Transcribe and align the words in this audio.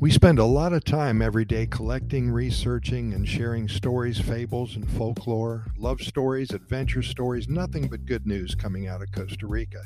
We 0.00 0.12
spend 0.12 0.38
a 0.38 0.44
lot 0.44 0.72
of 0.72 0.84
time 0.84 1.20
every 1.20 1.44
day 1.44 1.66
collecting, 1.66 2.30
researching, 2.30 3.14
and 3.14 3.28
sharing 3.28 3.66
stories, 3.66 4.20
fables, 4.20 4.76
and 4.76 4.88
folklore, 4.88 5.66
love 5.76 6.00
stories, 6.00 6.52
adventure 6.52 7.02
stories, 7.02 7.48
nothing 7.48 7.88
but 7.88 8.06
good 8.06 8.24
news 8.24 8.54
coming 8.54 8.86
out 8.86 9.02
of 9.02 9.10
Costa 9.10 9.48
Rica. 9.48 9.82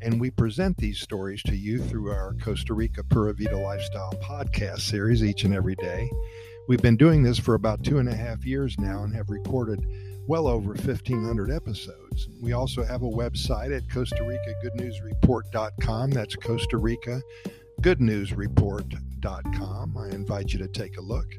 And 0.00 0.18
we 0.18 0.30
present 0.30 0.78
these 0.78 0.98
stories 0.98 1.42
to 1.42 1.54
you 1.54 1.78
through 1.78 2.10
our 2.10 2.34
Costa 2.42 2.72
Rica 2.72 3.04
Pura 3.04 3.34
Vida 3.34 3.58
Lifestyle 3.58 4.14
podcast 4.22 4.80
series 4.80 5.22
each 5.22 5.44
and 5.44 5.52
every 5.52 5.74
day. 5.74 6.08
We've 6.66 6.80
been 6.80 6.96
doing 6.96 7.22
this 7.22 7.38
for 7.38 7.52
about 7.52 7.84
two 7.84 7.98
and 7.98 8.08
a 8.08 8.16
half 8.16 8.46
years 8.46 8.78
now 8.78 9.02
and 9.02 9.14
have 9.14 9.28
recorded 9.28 9.84
well 10.26 10.46
over 10.46 10.70
1,500 10.70 11.50
episodes. 11.50 12.28
We 12.40 12.54
also 12.54 12.82
have 12.82 13.02
a 13.02 13.10
website 13.10 13.76
at 13.76 13.90
Costa 13.90 14.24
Rica 14.24 14.54
Good 14.62 14.76
News 14.76 15.02
Report.com. 15.02 16.12
That's 16.12 16.34
Costa 16.34 16.78
Rica 16.78 17.20
goodnewsreport.com. 19.20 19.96
I 19.96 20.08
invite 20.08 20.52
you 20.52 20.58
to 20.58 20.68
take 20.68 20.98
a 20.98 21.00
look. 21.00 21.34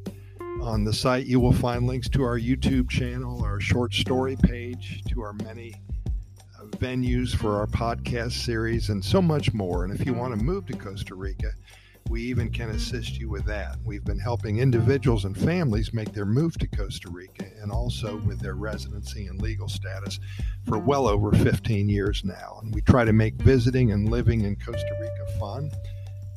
On 0.62 0.84
the 0.84 0.94
site, 0.94 1.26
you 1.26 1.40
will 1.40 1.54
find 1.54 1.88
links 1.88 2.10
to 2.10 2.24
our 2.24 2.40
YouTube 2.40 2.90
channel, 2.90 3.44
our 3.44 3.60
short 3.60 3.94
story 3.94 4.36
page, 4.36 5.04
to 5.10 5.22
our 5.22 5.34
many 5.34 5.74
uh, 6.60 6.66
venues 6.78 7.36
for 7.36 7.58
our 7.58 7.68
podcast 7.68 8.34
series, 8.34 8.90
and 8.90 9.04
so 9.04 9.22
much 9.22 9.54
more. 9.54 9.84
And 9.86 9.94
if 9.94 10.06
you 10.06 10.14
want 10.14 10.38
to 10.38 10.44
move 10.44 10.68
to 10.68 10.74
Costa 10.74 11.16
Rica, 11.16 11.52
we 12.10 12.22
even 12.24 12.52
can 12.52 12.70
assist 12.72 13.18
you 13.18 13.30
with 13.30 13.46
that. 13.46 13.78
We've 13.86 14.04
been 14.04 14.20
helping 14.20 14.60
individuals 14.60 15.26
and 15.26 15.38
families 15.38 15.94
make 15.94 16.12
their 16.12 16.26
move 16.26 16.58
to 16.58 16.68
Costa 16.68 17.10
Rica 17.10 17.46
and 17.62 17.72
also 17.72 18.18
with 18.18 18.40
their 18.40 18.56
residency 18.56 19.28
and 19.28 19.42
legal 19.42 19.70
status 19.70 20.20
for 20.68 20.78
well 20.78 21.08
over 21.08 21.32
15 21.32 21.88
years 21.88 22.24
now. 22.26 22.60
And 22.62 22.74
we 22.76 22.82
try 22.82 23.06
to 23.06 23.14
make 23.14 23.36
visiting 23.36 23.92
and 23.94 24.10
living 24.10 24.42
in 24.42 24.58
Costa 24.58 24.98
Rica 25.00 25.40
fun 25.40 25.72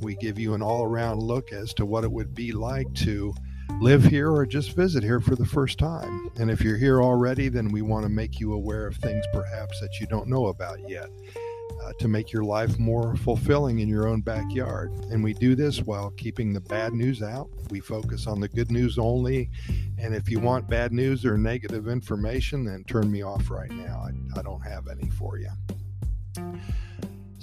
we 0.00 0.16
give 0.16 0.38
you 0.38 0.54
an 0.54 0.62
all 0.62 0.84
around 0.84 1.20
look 1.20 1.52
as 1.52 1.72
to 1.74 1.86
what 1.86 2.04
it 2.04 2.12
would 2.12 2.34
be 2.34 2.52
like 2.52 2.92
to 2.94 3.34
live 3.80 4.04
here 4.04 4.30
or 4.30 4.46
just 4.46 4.76
visit 4.76 5.02
here 5.02 5.20
for 5.20 5.34
the 5.36 5.46
first 5.46 5.78
time. 5.78 6.30
And 6.36 6.50
if 6.50 6.62
you're 6.62 6.76
here 6.76 7.02
already, 7.02 7.48
then 7.48 7.68
we 7.68 7.82
want 7.82 8.04
to 8.04 8.08
make 8.08 8.38
you 8.40 8.52
aware 8.52 8.86
of 8.86 8.96
things 8.96 9.24
perhaps 9.32 9.80
that 9.80 10.00
you 10.00 10.06
don't 10.06 10.28
know 10.28 10.46
about 10.46 10.88
yet. 10.88 11.08
Uh, 11.82 11.92
to 11.98 12.08
make 12.08 12.32
your 12.32 12.44
life 12.44 12.78
more 12.78 13.16
fulfilling 13.16 13.80
in 13.80 13.88
your 13.88 14.06
own 14.06 14.20
backyard. 14.20 14.92
And 15.10 15.22
we 15.22 15.34
do 15.34 15.54
this 15.54 15.82
while 15.82 16.10
keeping 16.10 16.52
the 16.52 16.60
bad 16.60 16.92
news 16.92 17.20
out. 17.22 17.50
We 17.68 17.80
focus 17.80 18.26
on 18.26 18.40
the 18.40 18.48
good 18.48 18.70
news 18.70 18.96
only. 18.98 19.50
And 19.98 20.14
if 20.14 20.30
you 20.30 20.40
want 20.40 20.68
bad 20.68 20.92
news 20.92 21.26
or 21.26 21.36
negative 21.36 21.88
information, 21.88 22.64
then 22.64 22.84
turn 22.84 23.10
me 23.10 23.22
off 23.22 23.50
right 23.50 23.70
now. 23.70 24.06
I, 24.06 24.38
I 24.38 24.42
don't 24.42 24.60
have 24.60 24.88
any 24.88 25.10
for 25.10 25.38
you. 25.38 25.50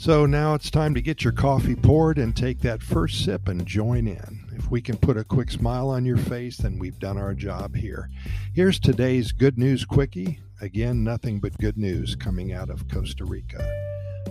So 0.02 0.26
now 0.26 0.56
it's 0.56 0.72
time 0.72 0.96
to 0.96 1.02
get 1.02 1.24
your 1.24 1.32
coffee 1.32 1.76
poured 1.76 2.18
and 2.18 2.36
take 2.36 2.62
that 2.62 2.82
first 2.82 3.24
sip 3.24 3.48
and 3.48 3.68
join 3.68 4.08
in. 4.08 4.50
If 4.52 4.72
we 4.72 4.82
can 4.82 4.98
put 4.98 5.16
a 5.16 5.24
quick 5.24 5.52
smile 5.52 5.90
on 5.90 6.06
your 6.06 6.18
face, 6.18 6.58
then 6.58 6.80
we've 6.80 6.98
done 6.98 7.20
our 7.20 7.36
job 7.36 7.76
here. 7.76 8.10
Here's 8.52 8.80
today's 8.80 9.32
Good 9.32 9.60
News 9.60 9.86
Quickie. 9.86 10.40
Again, 10.60 11.04
nothing 11.04 11.40
but 11.40 11.56
good 11.60 11.78
news 11.78 12.16
coming 12.16 12.52
out 12.52 12.72
of 12.72 12.88
Costa 12.88 13.26
Rica. 13.26 13.64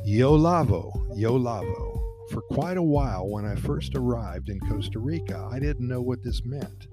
Yo 0.04 0.34
lavo, 0.34 1.06
yo 1.14 1.36
lavo. 1.36 1.89
For 2.30 2.42
quite 2.42 2.76
a 2.76 2.82
while, 2.82 3.28
when 3.28 3.44
I 3.44 3.56
first 3.56 3.96
arrived 3.96 4.50
in 4.50 4.60
Costa 4.60 5.00
Rica, 5.00 5.48
I 5.50 5.58
didn't 5.58 5.88
know 5.88 6.00
what 6.00 6.22
this 6.22 6.44
meant. 6.44 6.86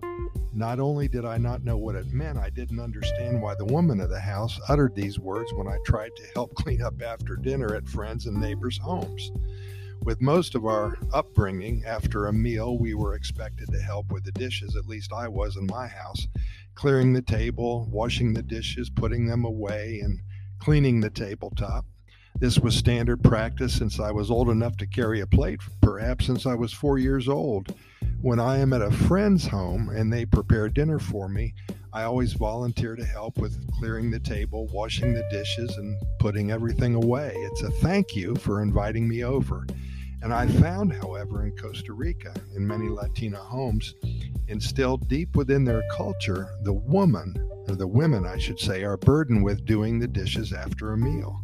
Not 0.51 0.79
only 0.79 1.07
did 1.07 1.25
I 1.25 1.37
not 1.37 1.63
know 1.63 1.77
what 1.77 1.93
it 1.93 2.11
meant, 2.11 2.39
I 2.39 2.49
didn't 2.49 2.79
understand 2.79 3.39
why 3.39 3.53
the 3.53 3.65
woman 3.65 4.01
of 4.01 4.09
the 4.09 4.19
house 4.19 4.59
uttered 4.67 4.95
these 4.95 5.19
words 5.19 5.53
when 5.53 5.67
I 5.67 5.77
tried 5.85 6.15
to 6.15 6.27
help 6.33 6.55
clean 6.55 6.81
up 6.81 7.03
after 7.03 7.35
dinner 7.35 7.75
at 7.75 7.87
friends 7.87 8.25
and 8.25 8.41
neighbors' 8.41 8.79
homes. 8.79 9.31
With 10.01 10.21
most 10.21 10.55
of 10.55 10.65
our 10.65 10.97
upbringing, 11.13 11.83
after 11.85 12.25
a 12.25 12.33
meal, 12.33 12.79
we 12.79 12.95
were 12.95 13.13
expected 13.13 13.69
to 13.71 13.79
help 13.79 14.11
with 14.11 14.23
the 14.23 14.31
dishes, 14.31 14.75
at 14.75 14.87
least 14.87 15.13
I 15.13 15.27
was 15.27 15.55
in 15.55 15.67
my 15.67 15.85
house, 15.85 16.27
clearing 16.73 17.13
the 17.13 17.21
table, 17.21 17.87
washing 17.91 18.33
the 18.33 18.41
dishes, 18.41 18.89
putting 18.89 19.27
them 19.27 19.45
away, 19.45 19.99
and 20.03 20.19
cleaning 20.57 21.01
the 21.01 21.11
tabletop. 21.11 21.85
This 22.39 22.59
was 22.59 22.75
standard 22.75 23.23
practice 23.23 23.73
since 23.73 23.99
I 23.99 24.11
was 24.11 24.29
old 24.29 24.49
enough 24.49 24.77
to 24.77 24.85
carry 24.85 25.21
a 25.21 25.27
plate, 25.27 25.59
perhaps 25.81 26.27
since 26.27 26.45
I 26.45 26.53
was 26.53 26.71
four 26.71 26.99
years 26.99 27.27
old. 27.27 27.73
When 28.21 28.39
I 28.39 28.59
am 28.59 28.73
at 28.73 28.83
a 28.83 28.91
friend's 28.91 29.47
home 29.47 29.89
and 29.89 30.13
they 30.13 30.23
prepare 30.23 30.69
dinner 30.69 30.99
for 30.99 31.27
me, 31.27 31.55
I 31.91 32.03
always 32.03 32.33
volunteer 32.33 32.95
to 32.95 33.03
help 33.03 33.39
with 33.39 33.57
clearing 33.79 34.11
the 34.11 34.19
table, 34.19 34.67
washing 34.67 35.15
the 35.15 35.27
dishes, 35.31 35.75
and 35.77 35.97
putting 36.19 36.51
everything 36.51 36.93
away. 36.93 37.33
It's 37.35 37.63
a 37.63 37.71
thank 37.71 38.15
you 38.15 38.35
for 38.35 38.61
inviting 38.61 39.07
me 39.07 39.23
over. 39.23 39.65
And 40.21 40.31
I 40.31 40.45
found, 40.45 40.93
however, 40.93 41.43
in 41.43 41.57
Costa 41.57 41.93
Rica, 41.93 42.35
in 42.55 42.67
many 42.67 42.87
Latina 42.87 43.37
homes, 43.37 43.95
instilled 44.47 45.07
deep 45.07 45.35
within 45.35 45.63
their 45.63 45.81
culture, 45.91 46.47
the 46.61 46.73
woman, 46.73 47.33
or 47.67 47.75
the 47.75 47.87
women, 47.87 48.27
I 48.27 48.37
should 48.37 48.59
say, 48.59 48.83
are 48.83 48.97
burdened 48.97 49.43
with 49.43 49.65
doing 49.65 49.97
the 49.97 50.07
dishes 50.07 50.53
after 50.53 50.93
a 50.93 50.97
meal. 50.97 51.41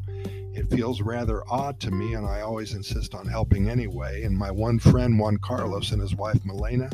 It 0.54 0.70
feels 0.70 1.02
rather 1.02 1.44
odd 1.50 1.80
to 1.80 1.90
me, 1.90 2.14
and 2.14 2.28
I 2.28 2.42
always 2.42 2.76
insist 2.76 3.16
on 3.16 3.26
helping 3.26 3.70
anyway. 3.70 4.24
And 4.24 4.38
my 4.38 4.52
one 4.52 4.78
friend, 4.78 5.18
Juan 5.18 5.38
Carlos, 5.38 5.92
and 5.92 6.02
his 6.02 6.16
wife, 6.16 6.40
Milena, 6.46 6.92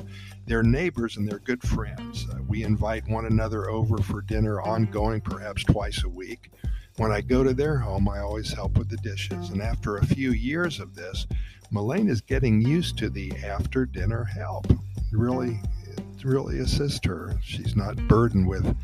they're 0.47 0.63
neighbors 0.63 1.17
and 1.17 1.27
they're 1.27 1.39
good 1.39 1.61
friends. 1.61 2.25
Uh, 2.31 2.37
we 2.47 2.63
invite 2.63 3.07
one 3.09 3.25
another 3.25 3.69
over 3.69 3.97
for 3.97 4.21
dinner 4.21 4.61
ongoing, 4.61 5.19
perhaps 5.19 5.65
twice 5.65 6.03
a 6.05 6.09
week. 6.09 6.51
When 6.95 7.11
I 7.11 7.19
go 7.19 7.43
to 7.43 7.53
their 7.53 7.77
home, 7.77 8.07
I 8.07 8.19
always 8.19 8.53
help 8.53 8.77
with 8.77 8.89
the 8.89 8.97
dishes. 8.97 9.49
And 9.49 9.61
after 9.61 9.97
a 9.97 10.05
few 10.05 10.31
years 10.31 10.79
of 10.79 10.95
this, 10.95 11.27
Milena 11.69 12.11
is 12.11 12.21
getting 12.21 12.61
used 12.61 12.97
to 12.99 13.09
the 13.09 13.31
after 13.43 13.85
dinner 13.85 14.23
help. 14.23 14.67
Really, 15.11 15.59
it 15.85 16.23
really 16.23 16.59
assists 16.59 17.05
her. 17.05 17.37
She's 17.43 17.75
not 17.75 17.95
burdened 18.07 18.47
with 18.47 18.75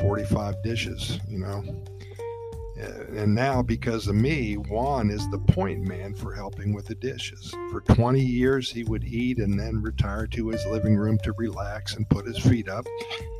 45 0.00 0.62
dishes, 0.62 1.18
you 1.28 1.38
know. 1.38 1.62
And 2.76 3.34
now, 3.34 3.62
because 3.62 4.08
of 4.08 4.16
me, 4.16 4.54
Juan 4.54 5.10
is 5.10 5.28
the 5.30 5.38
point 5.38 5.86
man 5.86 6.12
for 6.14 6.34
helping 6.34 6.74
with 6.74 6.86
the 6.86 6.96
dishes. 6.96 7.54
For 7.70 7.80
20 7.82 8.20
years, 8.20 8.70
he 8.70 8.82
would 8.84 9.04
eat 9.04 9.38
and 9.38 9.58
then 9.58 9.80
retire 9.80 10.26
to 10.28 10.48
his 10.48 10.66
living 10.66 10.96
room 10.96 11.18
to 11.22 11.32
relax 11.38 11.94
and 11.94 12.08
put 12.08 12.26
his 12.26 12.38
feet 12.38 12.68
up. 12.68 12.84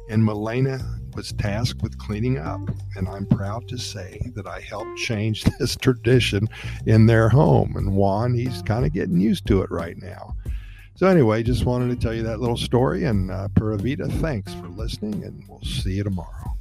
And 0.09 0.25
Milena 0.25 0.81
was 1.15 1.33
tasked 1.33 1.83
with 1.83 1.99
cleaning 1.99 2.39
up. 2.39 2.61
And 2.95 3.09
I'm 3.09 3.27
proud 3.27 3.67
to 3.69 3.79
say 3.79 4.21
that 4.37 4.47
I 4.47 4.61
helped 4.61 4.99
change 4.99 5.45
this 5.59 5.75
tradition 5.75 6.49
in 6.87 7.07
their 7.07 7.29
home. 7.29 7.75
And 7.77 7.97
Juan, 7.97 8.35
he's 8.35 8.63
kind 8.63 8.87
of 8.87 8.93
getting 8.93 9.21
used 9.21 9.47
to 9.49 9.63
it 9.63 9.71
right 9.71 9.97
now. 10.01 10.37
So, 10.97 11.09
anyway, 11.09 11.43
just 11.43 11.65
wanted 11.65 11.89
to 11.89 11.97
tell 11.97 12.15
you 12.15 12.23
that 12.23 12.39
little 12.39 12.57
story. 12.57 13.05
And 13.05 13.33
uh, 13.33 13.49
thanks 13.57 14.55
for 14.55 14.69
listening, 14.69 15.25
and 15.25 15.43
we'll 15.49 15.61
see 15.63 15.95
you 15.95 16.05
tomorrow. 16.05 16.54